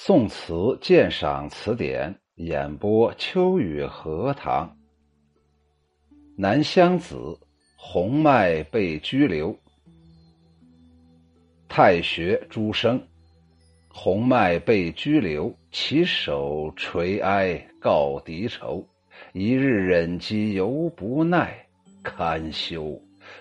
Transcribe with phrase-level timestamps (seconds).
[0.00, 4.78] 宋词鉴赏词典演播：秋雨荷塘。
[6.36, 7.36] 南乡子，
[7.76, 9.58] 洪迈被拘留。
[11.68, 13.04] 太学诸生，
[13.88, 18.86] 洪迈被拘留，其手垂哀告敌仇。
[19.32, 21.66] 一日忍饥犹不耐，
[22.04, 22.96] 堪休。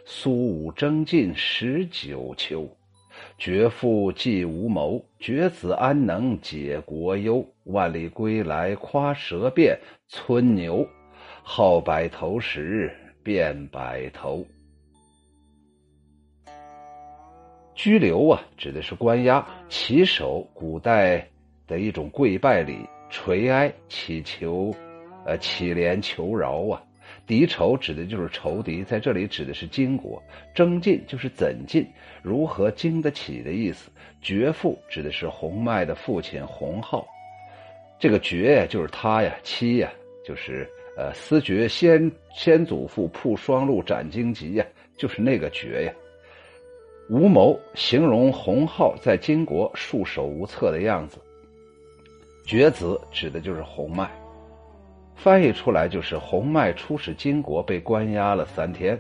[0.06, 2.68] 苏武征进十九秋。
[3.38, 7.46] 绝父既无谋，绝子安能解国忧？
[7.66, 10.88] 万里归来夸舌辩，村牛
[11.44, 12.92] 好百头时
[13.24, 14.46] 变百头。
[17.76, 21.28] 拘留啊，指的是关押；起手，古代
[21.68, 22.80] 的一种跪拜礼，
[23.10, 24.74] 垂哀祈求，
[25.26, 26.82] 呃，乞怜求饶啊。
[27.28, 30.24] 敌仇指的就是仇敌，在这里指的是金国。
[30.56, 31.86] 征进就是怎进，
[32.24, 33.92] 如何经得起的意思。
[34.22, 37.06] 绝父指的是洪迈的父亲洪浩，
[38.00, 39.92] 这个绝呀就是他呀，妻呀
[40.26, 44.66] 就是呃思绝先先祖父铺双路斩荆棘呀，
[44.98, 45.94] 就是那个绝呀。
[47.10, 51.20] 无谋形容洪浩在金国束手无策的样子。
[52.46, 54.10] 绝子指的就是洪迈。
[55.18, 58.98] 翻译出来就是洪迈出使金国，被关押了三天，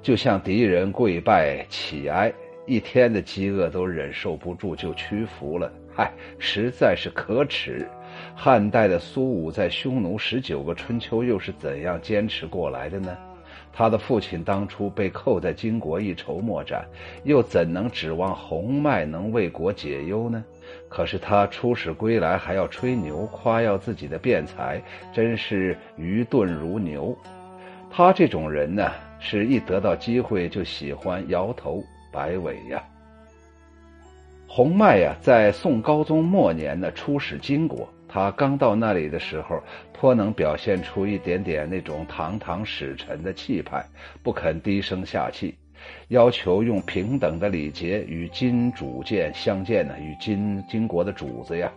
[0.00, 2.32] 就向敌人跪拜乞哀，
[2.66, 5.70] 一天的饥饿都忍受不住，就屈服了。
[5.92, 7.86] 嗨，实在是可耻！
[8.34, 13.14] 汉代的苏武在匈奴十九个春秋又是怎样坚持过来的呢？
[13.72, 16.84] 他的父亲当初被扣在金国，一筹莫展，
[17.24, 20.44] 又怎能指望洪迈能为国解忧呢？
[20.88, 27.16] 可是他出使归来还要吹牛夸耀自己的辩才，真是愚钝如牛。
[27.90, 32.82] 他这种人呢，是一得到机会就喜欢摇头摆尾呀。
[34.46, 37.88] 洪迈呀，在宋高宗末年呢，出使金国。
[38.08, 39.62] 他刚到那里的时候，
[39.92, 43.84] 颇能表现出一点点那种堂堂使臣的气派，
[44.24, 45.54] 不肯低声下气。
[46.08, 51.72] 要求用平等的礼节与金主见相见呢，与金金国的主子呀。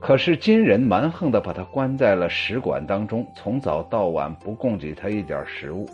[0.00, 5.88] 可是金人蛮横的把他关在了使馆当中，从早到晚不供给他一点食物，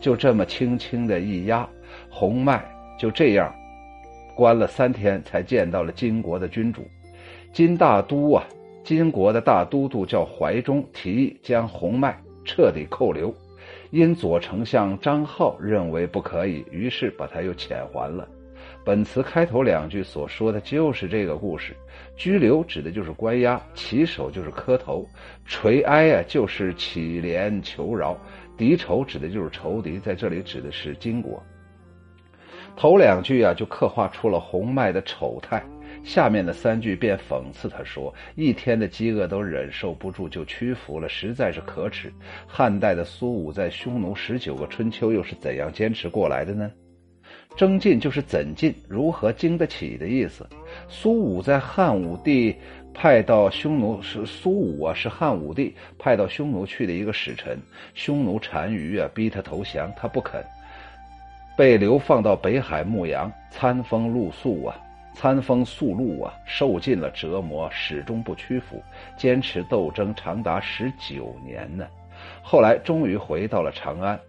[0.00, 1.68] 就这么轻轻的一压，
[2.08, 2.64] 洪迈
[2.96, 3.52] 就这样
[4.36, 6.82] 关了三天，才见到了金国的君主。
[7.52, 8.44] 金大都啊，
[8.84, 13.34] 金国的大都督叫怀忠，提议将洪迈彻底扣留。
[13.96, 18.28] 因左丞相张浩认为不可以，于是把他又遣还了。
[18.84, 21.74] 本词开头两句所说的就是这个故事。
[22.14, 25.08] 拘留指的就是关押，起手就是磕头，
[25.46, 28.14] 垂哀啊就是乞怜求饶，
[28.54, 31.42] 敌仇指的就是仇敌，在这里指的是金国。
[32.76, 35.64] 头两句啊就刻画出了洪迈的丑态。
[36.06, 42.12] 下面的三句便讽刺他说：“一天的饥饿都忍受不住，就屈服了，实在是可耻。”
[42.46, 46.70] 汉代的苏武在匈奴十九个春秋又是怎样坚持过来的呢？
[47.56, 50.46] 征进就是怎进，如何经得起的意思。
[50.88, 52.54] 苏武在汉武帝
[52.94, 57.58] 派到匈奴是苏武啊，是汉武帝派到匈奴去的一个使臣。
[57.94, 60.40] 匈奴单于啊，逼他投降，他不肯，
[61.58, 64.76] 被流放到北海牧羊，餐风露宿啊。
[65.18, 68.82] 餐风宿露啊，受尽了折磨，始终不屈服，
[69.16, 71.86] 坚持斗争长达十九年呢。
[72.42, 74.20] 后来终于回到了长安。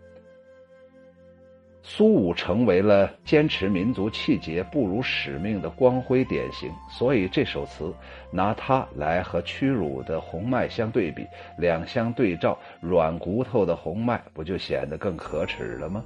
[1.84, 7.94] 苏武成为了坚持民族气节、不辱使命的光辉典型，所以这首词
[8.32, 11.28] 拿他来和屈辱的洪迈相对比，
[11.58, 16.02] 两相对照，软骨头的洪迈不就显得更可耻了吗？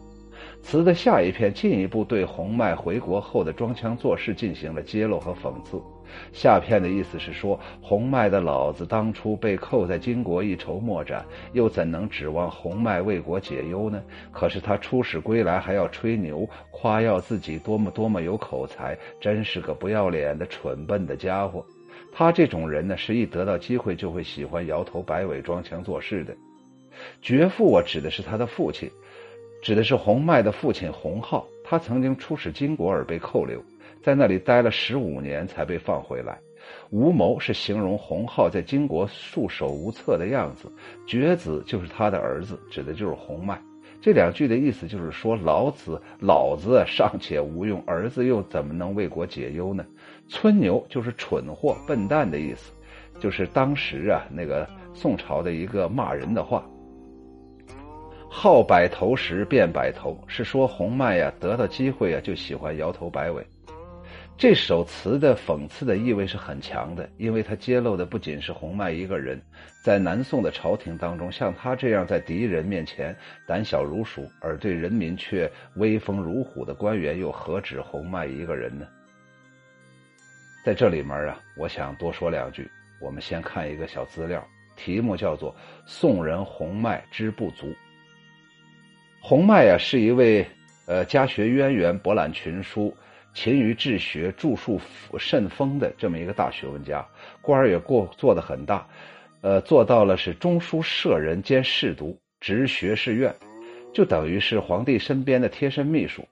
[0.61, 5.81] 词的下一篇进一步对洪迈回国后的装腔作势进行了揭露和讽刺。
[6.33, 14.03] 下片的意思是说，洪迈的老子当初被扣在金国一筹莫展，又怎能指望洪迈为国解忧呢？
[14.31, 21.65] 可是他出使归来还要吹牛，夸耀自己多么多么有口才，真是个不要脸的蠢笨的家伙。
[22.13, 26.35] 他这种人呢，是一得到机会就会喜欢摇头摆尾、装腔作势的。
[27.21, 28.91] 绝父，我指的是他的父亲。
[29.61, 33.63] 指的是洪迈的父亲洪浩，他曾经出使金国而被扣留，
[34.01, 36.39] 在那里待了十五年才被放回来。
[36.89, 40.71] 无谋是形容洪浩在金国束手无策的样子，
[41.05, 43.59] 绝子就是他的儿子，指的就是洪迈。
[44.01, 49.85] 这两句的意思就是说，老子老子尚且无用，儿子又怎么能为国解忧呢？
[50.27, 52.71] 村牛就是蠢货、笨蛋的意思，
[53.19, 56.65] 就是当时啊那个宋朝的一个骂人的话。
[58.33, 63.45] 好摆头时变摆头，是说洪迈呀得到机会啊就喜欢摇头摆尾。
[64.37, 69.39] 这首词的讽刺的意味是很强的，因为它揭露的不仅是洪迈一个人，
[69.83, 73.13] 在南宋的朝廷当中，像他这样在敌人面前
[73.45, 78.87] 胆小如鼠，而对人民却威风如虎的官员，又何止洪迈一个人呢？
[80.65, 82.67] 在这里面啊，我想多说两句。
[83.01, 84.41] 我们先看一个小资料，
[84.77, 85.51] 题目叫做
[85.85, 87.67] 《宋人洪迈之不足》。
[89.21, 90.45] 洪迈啊，是一位
[90.87, 92.93] 呃家学渊源、博览群书。
[93.33, 94.77] 勤于治学、著述
[95.17, 97.07] 甚丰的这么一个大学问家，
[97.41, 98.85] 官儿也过做的很大，
[99.39, 103.33] 呃，做到了是中书舍人兼侍读，执学士院，
[103.93, 106.27] 就等于是皇帝身边的贴身秘书。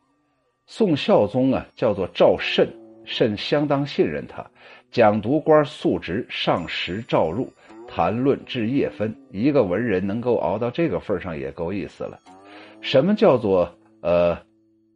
[0.65, 2.67] 宋孝宗啊，叫做赵慎，
[3.05, 4.45] 慎相当信任他，
[4.91, 7.49] 讲读官素职上时召入，
[7.87, 9.15] 谈论至夜分。
[9.31, 12.19] 一个文人能够熬到这个份上，也够意思了。
[12.81, 14.37] 什么叫做呃？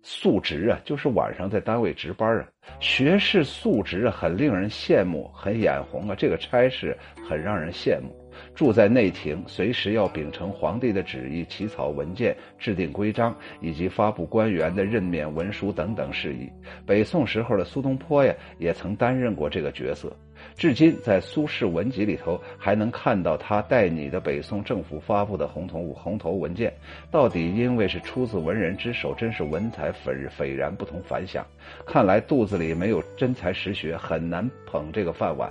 [0.06, 2.46] 素职啊，就是晚上在单位值班啊。
[2.82, 6.14] 学士素职啊，很令人羡慕，很眼红啊。
[6.14, 8.14] 这个差事很让人羡慕。
[8.56, 16.50] 住在内廷，随时要秉承皇帝的旨意，起草文件、制定规章，以及发布官员的任免文书等等事宜。
[16.86, 20.16] 北宋时候的苏东坡呀，也曾担任过这个角色。
[20.58, 26.72] 至今，在苏轼文集里头还能看到他代拟的北宋政府发布的红头红头文件。
[27.10, 31.46] 到底因为是出自文人之手，真是文采斐斐然不同凡响。
[31.86, 35.50] 看来肚子里没有真才实学，很难捧这个饭碗。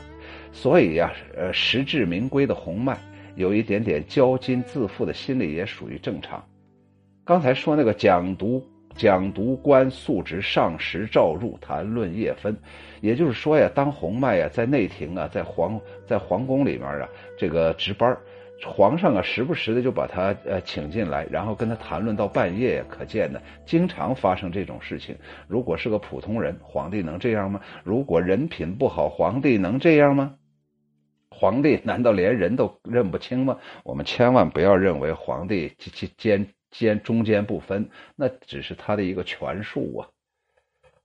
[0.52, 2.98] 所以呀，呃，实至名归的洪迈
[3.36, 6.44] 有一点点骄矜自负的心理，也属于正常。
[7.24, 8.64] 刚才说那个讲读。
[8.94, 12.54] 讲读官素直上时照入谈论夜分，
[13.00, 17.08] 也就是说呀，当洪迈呀在内廷啊，在皇在皇宫里面啊，
[17.38, 18.14] 这个值班，
[18.64, 25.16] 皇上啊时不时的就把他呃请进来，然后跟他谈论到半夜，可见呢，经常发生这种事情。
[25.46, 27.60] 如果是个普通人，皇帝能这样吗？
[27.84, 30.34] 如果人品不好，皇帝能这样吗？
[31.30, 33.58] 皇帝难道连人都认不清吗？
[33.84, 36.48] 我们千万不要认为皇帝兼兼。
[36.72, 40.08] 间中间不分，那只是他的一个权术啊。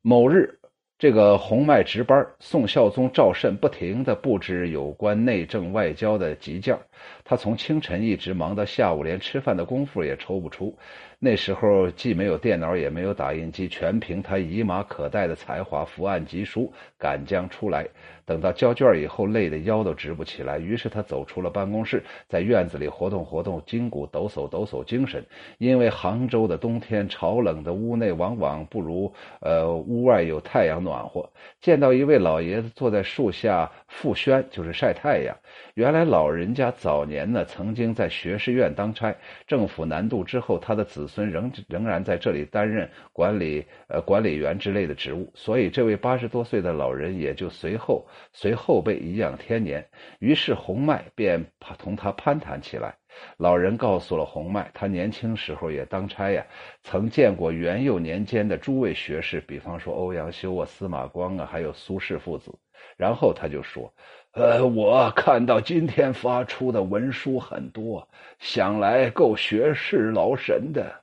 [0.02, 0.58] 某日，
[0.98, 6.80] 这个洪迈值班，宋孝宗赵慎不停的布置有关内政外交的急件，
[7.30, 10.74] 他从清晨一直忙到下午，连吃饭的功夫也抽不出。
[11.20, 17.86] 那时候既没有电脑，也没有打印机，全凭他以马可待的才华，伏案疾书，赶将出来。
[18.24, 20.60] 等到交卷以后，累得腰都直不起来。
[20.60, 25.26] 于是他走出了办公室，在院子里活动活动筋骨，抖擞抖擞精神。
[25.58, 31.28] 因为杭州的冬天潮冷的屋内往往不如呃屋外有太阳暖和。
[31.62, 35.36] 见到一位老爷子坐在树下复轩，就是晒太阳。
[35.74, 39.16] 原来老人家早年年呢，曾经在学士院当差，
[39.48, 49.84] 政府南渡之后，他的子孙仍仍然在这里担任管理呃管理员之类的职务，所以这位八十多岁的老人也就随后随后辈颐养天年。
[50.20, 51.44] 于是洪迈便
[51.80, 52.97] 同他攀谈起来。
[53.38, 56.46] 老人告诉了洪迈，他年轻时候也当差呀，
[56.84, 62.54] 曾见过元佑年间的诸位学士，比方说欧阳修啊、司马光啊，还有苏轼父子。
[62.96, 63.94] 然后他就说。
[64.34, 70.94] 呃，我看到今天发出的文书很多，想来够学士劳神的。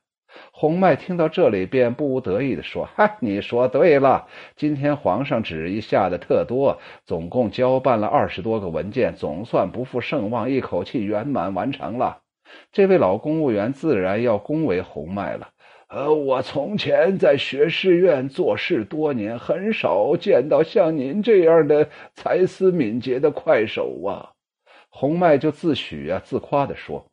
[0.53, 4.27] 洪迈听到这里，便不无得意地说：“嗨，你说对了，
[4.57, 12.19] 今天皇上旨意下的特多，总共交办了二十多个文件，总算不负盛望，一口气圆满完成了。”
[12.71, 15.49] 这位老公务员自然要恭维洪迈了。
[15.89, 24.31] 呃，我从前在学士院做事多年，很少见到像您这样的才思敏捷的快手啊。
[24.89, 27.05] 洪迈就自诩啊，自夸的说：“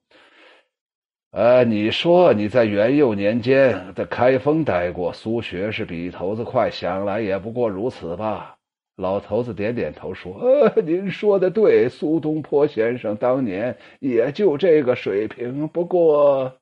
[1.32, 8.58] 呃，你说你在元佑年间在开封待过，苏学士笔头子快，想来也不过如此吧？”
[8.98, 16.58] 老头子点点头说：“呃，您说的对，苏东坡先生当年也就这个水平，不过。”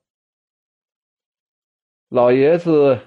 [2.09, 2.99] 老爷子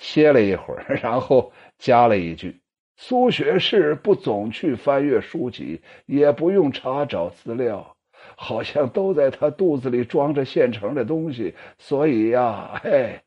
[0.00, 2.60] 歇了一会儿， 然后加了一句
[2.96, 7.93] ：“苏学士不总去翻阅书籍，也不用查找资料，
[8.36, 13.20] 好像都在他肚子里装着现成的东西，所以呀，嘿，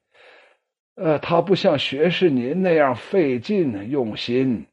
[0.95, 4.65] 呃，他不像学士您那样费劲用心。”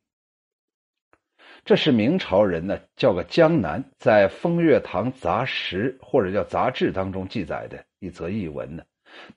[1.64, 7.82] 这是明朝人呢，叫个江南在《风月堂杂识》或者叫杂志当中记载的。
[8.00, 8.82] 一则译文呢，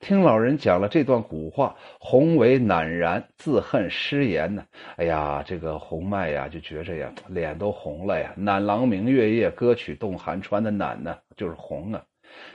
[0.00, 4.66] 听老人讲了这段古话，洪为赧然，自恨失言呢。
[4.96, 8.34] 哎呀，这个洪迈呀，就觉着呀，脸都红了呀。
[8.38, 12.04] 赧郎明月夜，歌曲动寒川的赧呢，就是红啊。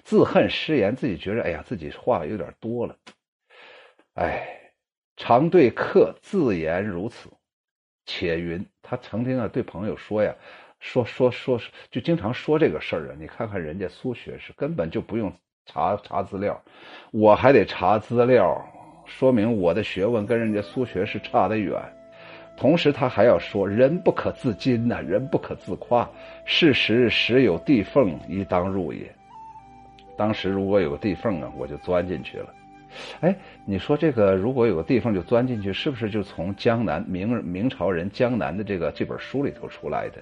[0.03, 2.95] 自恨失言，自己觉着，哎呀，自己话有点多了。
[4.13, 4.71] 哎，
[5.17, 7.29] 常对客自言如此，
[8.05, 10.35] 且云他曾经啊对朋友说呀，
[10.79, 13.15] 说说说就经常说这个事儿啊。
[13.17, 15.33] 你看看人家苏学士根本就不用
[15.65, 16.59] 查查资料，
[17.11, 18.63] 我还得查资料，
[19.05, 21.81] 说明我的学问跟人家苏学士差得远。
[22.55, 26.07] 同时他还要说，人不可自矜呐，人不可自夸。
[26.45, 29.11] 事实时有地缝，宜当入也。
[30.15, 32.53] 当时如果有个地缝啊，我就钻进去了。
[33.21, 40.21] 哎，你说这个如果有个地缝就钻进去，是不是就从江南明明朝人江南的这个这本书里头出来的？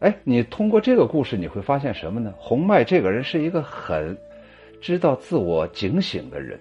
[0.00, 2.32] 哎，你通过这个故事你会发现什么呢？
[2.38, 4.16] 洪迈这个人是一个很
[4.80, 6.58] 知道自我警醒的人。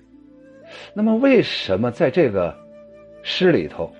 [0.93, 2.53] 那么为什么在这个
[3.23, 3.93] 诗里头，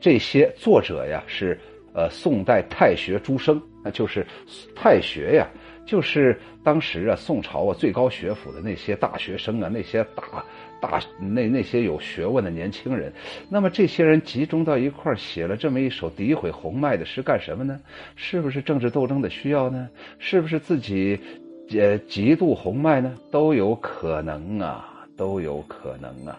[0.00, 1.58] 这些作者呀是
[1.92, 4.24] 呃宋代太学诸生，那就是
[4.76, 5.48] 太学呀？
[5.84, 10.42] 就是当时啊，宋朝啊最高学府的那些大学生啊，那些大
[10.86, 13.12] 大那那些有学问的年轻人，
[13.48, 17.80] 那么这些人集中到一块儿写了这么一首诋毁洪迈的诗，干什么呢？
[18.16, 19.88] 是不是政治斗争的需要呢？
[20.18, 21.18] 是不是自己
[21.70, 23.14] 呃嫉妒洪迈呢？
[23.30, 26.38] 都有可能啊，都有可能啊。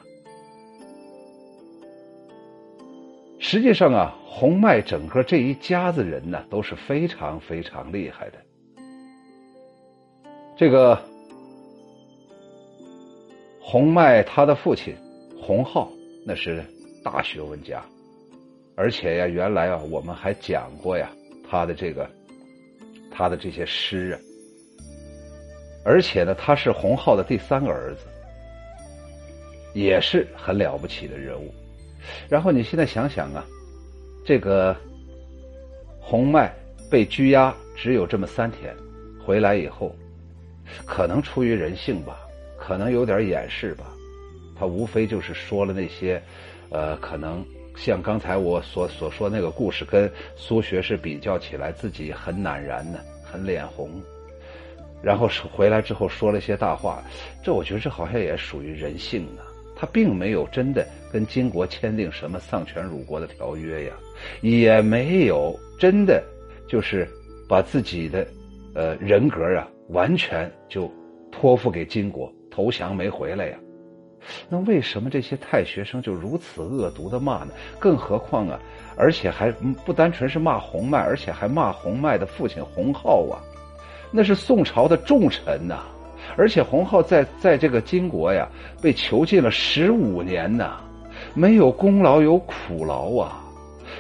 [3.40, 8.34] 实际上啊，洪迈整个这一家子人呢，都是非常非常厉害的。
[10.58, 10.98] 这个
[13.76, 14.96] 洪迈，他的父亲
[15.38, 15.92] 洪浩
[16.26, 16.64] 那是
[17.04, 17.84] 大学问家，
[18.74, 21.12] 而且呀，原来啊，我们还讲过呀，
[21.46, 22.10] 他的这个
[23.12, 24.16] 他的这些诗啊，
[25.84, 28.06] 而且呢，他是洪浩的第三个儿子，
[29.74, 31.54] 也是很了不起的人物。
[32.30, 33.46] 然后你现在想想啊，
[34.26, 34.74] 这个
[36.00, 36.50] 洪迈
[36.90, 38.74] 被拘押只有这么三天，
[39.22, 39.94] 回来以后。
[40.86, 42.25] 可能出于人性吧，
[42.66, 43.86] 可能有点掩饰吧，
[44.58, 46.20] 他无非就是说了那些，
[46.70, 47.46] 呃，可能
[47.76, 53.92] 像刚才我所所说那个故事，跟苏学士比较起来，自己很赧然呢，很脸红，
[55.04, 57.04] 然后回来之后说了些大话，
[57.44, 59.44] 这我觉得这好像也属于人性呢。
[59.76, 63.94] 他并没有真的跟金国签订什么丧权辱国的条约呀，
[64.42, 66.24] 也没有真的
[66.68, 67.06] 就是
[67.48, 68.26] 把自己的
[68.74, 69.68] 呃人格啊。
[69.90, 70.92] 完全就
[71.32, 73.58] 托付给金国投降没回来呀？
[74.50, 77.50] 那为什么这些太学生就如此恶毒的骂呢？
[77.78, 78.58] 更何况啊，
[78.96, 79.52] 而且还
[79.86, 83.44] 不单纯是骂洪迈，而且还骂洪迈的父亲洪浩啊，
[84.10, 85.84] 那是宋朝的重臣呐！
[86.38, 88.48] 而且洪浩在在这个金国呀
[88.82, 90.78] 被囚禁了十五年呐，
[91.34, 93.44] 没有功劳有苦劳啊，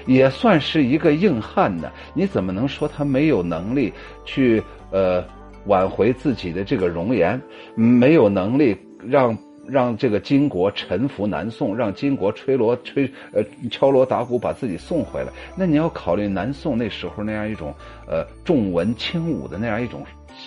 [0.07, 1.91] 也算是一个硬汉呢。
[2.13, 3.93] 你怎么能说他没有能力
[4.23, 5.23] 去呃？
[5.65, 7.41] 挽回自己的这个容颜，
[7.75, 15.27] 没有能力让让这个金国臣服南宋，让金国吹锣吹呃敲锣打鼓把自己送回来。
[15.57, 17.73] 那你要考虑南宋那时候那样一种
[18.07, 20.03] 呃重文轻武的那样一种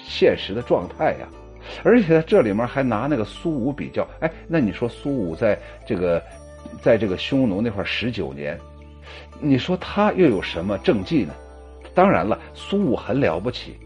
[0.06, 1.28] 现实的状态呀。
[1.82, 6.22] 而且在这里面还拿那个苏武比较，哎，那你说苏武在这个
[6.80, 8.58] 在这个匈奴那块十九年，
[9.40, 11.34] 你说他又有什么政绩呢？
[11.92, 13.76] 当然了，苏武很了不起。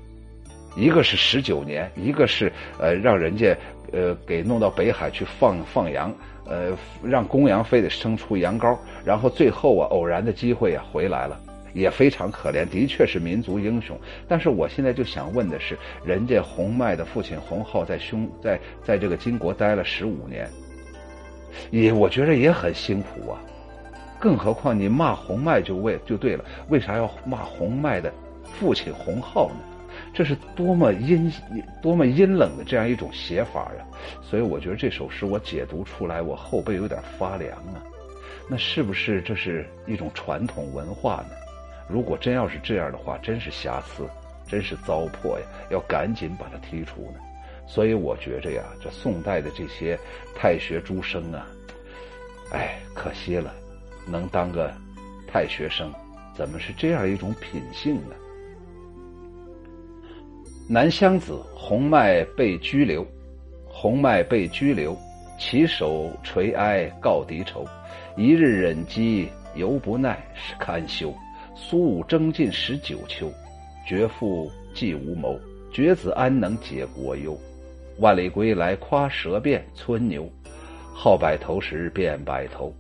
[0.74, 3.56] 一个是十九年，一个是呃让人家
[3.92, 6.14] 呃给弄到北海去放放羊，
[6.46, 11.38] 呃让公羊非得生出羊羔，然后最后啊偶然的机会啊回来了，
[11.74, 13.98] 也非常可怜，的确是民族英雄。
[14.26, 20.48] 但是我现在就想问的是，人家洪迈的父亲洪浩在匈在在这个金国待了十五年，
[21.70, 23.38] 也我觉得也很辛苦啊，
[24.18, 28.10] 更何况你骂洪迈就为就对了，为啥要骂洪迈的
[28.58, 29.56] 父亲洪浩呢？
[30.14, 31.32] 这是多么阴、
[31.80, 33.84] 多么阴冷的这样一种写法呀！
[34.22, 37.82] 所以我觉得这首诗我解读出来，我后背有点发凉啊。
[38.48, 41.30] 那是不是这是一种传统文化呢？
[41.88, 44.06] 如果真要是这样的话，真是瑕疵，
[44.46, 45.46] 真是糟粕呀！
[45.70, 47.18] 要赶紧把它剔除呢。
[47.66, 49.98] 所以我觉着呀，这宋代的这些
[50.34, 51.46] 太学诸生啊，
[52.50, 53.54] 哎，可惜了，
[54.06, 54.70] 能当个
[55.26, 55.90] 太学生，
[56.34, 58.14] 怎么是这样一种品性呢？
[60.68, 63.06] 南乡子洪迈被拘留，
[63.66, 64.96] 洪迈被拘留，
[65.38, 67.66] 其手垂哀告敌仇。
[68.16, 71.12] 一日忍饥犹不耐，是堪休。
[71.54, 73.30] 苏武征进十九秋，
[73.86, 75.38] 绝父既无谋，
[75.72, 77.38] 绝子安能解国忧？
[77.98, 80.30] 万里归来夸舌辩，村牛
[80.94, 82.72] 号百头时变百头。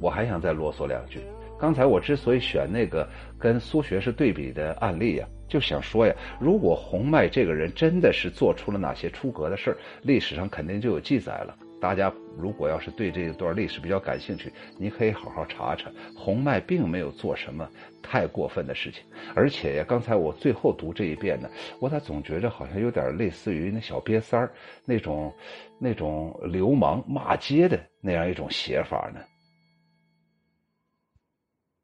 [0.00, 1.20] 我还想再啰嗦两句。
[1.58, 3.08] 刚才我之所以选那个
[3.38, 5.26] 跟苏学士对比的案例呀。
[5.52, 11.54] 就想说呀，如果洪迈这个人真的是做出了哪些出格的事儿，历史上肯定就有记载了。
[11.78, 17.68] 大家如果要是对这一段历史比较感兴趣，你可以好好查查，洪迈并没有做什么
[18.02, 19.04] 太过分的事情。
[19.34, 24.50] 而且呀，刚才我最后读这一遍呢，我咋总觉着好像有点类似于那小瘪三儿
[24.86, 25.30] 那种
[25.78, 29.20] 那种流氓骂街的那样一种写法呢？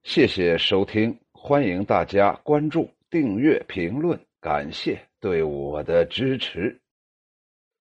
[0.04, 6.78] 谢谢收听，欢迎大家关注、订阅、评论，感谢对我的支持。